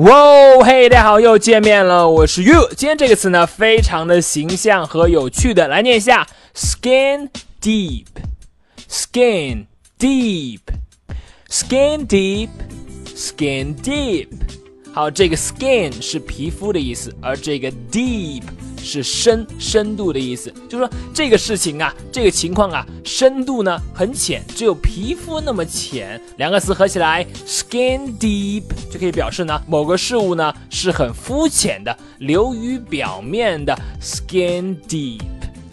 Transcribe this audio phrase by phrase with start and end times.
[0.00, 2.70] 哇哦，嘿，大家好，又见面了，我是 you。
[2.74, 7.28] 今天这个词呢，非常的形象和有趣的，来念一下：skin
[7.60, 9.66] deep，skin
[9.98, 14.28] deep，skin deep，skin deep。
[14.92, 18.42] 好，这个 skin 是皮肤的意思，而这个 deep。
[18.82, 26.18] 是深深度的意思，就是说这个事情啊，这个情况啊，深度呢很浅，只有皮肤那么浅。
[26.38, 35.20] 两个词合起来，skin deep 就可以表示呢某个事物呢是很肤浅的，流于表面的 skin deep。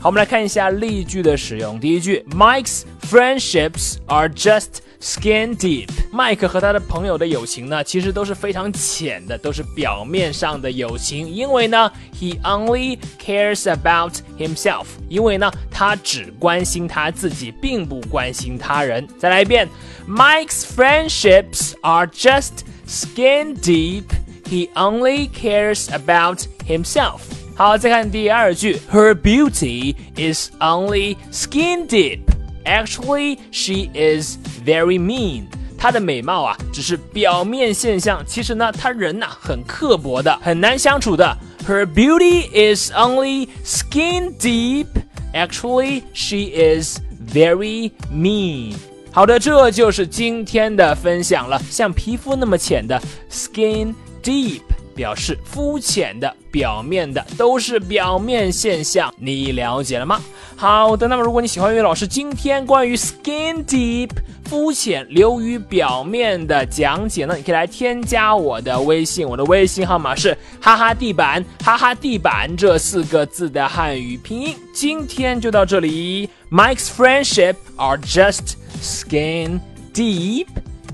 [0.00, 1.78] 好，我们来看一下例句的使用。
[1.78, 5.89] 第一句，Mike's friendships are just skin deep。
[6.11, 11.29] 麦克和他的朋友的友情呢，其实都是非常浅的，都是表面上的友情。
[11.29, 14.85] 因为呢，he only cares about himself。
[15.09, 19.07] 因为呢，他只关心他自己，并不关心他人。
[19.17, 19.67] 再来一遍，
[20.07, 27.21] Mike's friendships are just skin deep。He only cares about himself。
[27.55, 32.19] 好，再看第二句，Her beauty is only skin deep.
[32.65, 35.44] Actually, she is very mean.
[35.78, 41.36] 她的美貌啊，只是表面现象，其实呢，她人呐很刻薄的，很难相处的。
[41.68, 44.86] Her beauty is only skin deep.
[45.32, 46.98] Actually, she is
[47.32, 48.74] very mean.
[49.12, 53.00] 好的，这就是今天的分享了，像皮肤那么浅的
[53.30, 54.62] skin deep。
[54.94, 60.18] 表示肤浅的、表面的，都是表面现象，你了解了吗？
[60.56, 64.08] 好的，那么如果你喜欢岳老师今天关于 skin deep
[64.48, 74.56] 肤浅、流于表面的讲解呢，你可以来添加我的微信，我的微信号码是哈哈地板，哈哈地板这四个字的汉语拼音。
[74.72, 79.60] 今天就到这里，Mike's friendship are just skin
[79.92, 80.46] deep.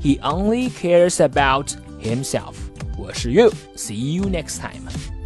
[0.03, 1.71] He only cares about
[2.03, 2.55] himself.
[2.99, 5.22] 我是 You，See you next time。